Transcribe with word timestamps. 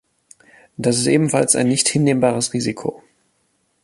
Das 0.77 0.97
ist 0.97 1.05
ebenfalls 1.05 1.55
ein 1.55 1.67
nicht 1.67 1.87
hinnehmbares 1.87 2.53
Risiko. 2.53 3.03